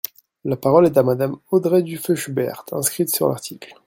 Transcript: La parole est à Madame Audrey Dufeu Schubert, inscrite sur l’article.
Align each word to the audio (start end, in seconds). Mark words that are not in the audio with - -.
La 0.45 0.55
parole 0.57 0.87
est 0.87 0.97
à 0.97 1.03
Madame 1.03 1.37
Audrey 1.51 1.83
Dufeu 1.83 2.15
Schubert, 2.15 2.65
inscrite 2.71 3.15
sur 3.15 3.29
l’article. 3.29 3.75